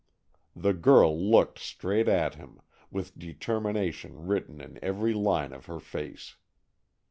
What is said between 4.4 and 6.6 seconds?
in every line of her face.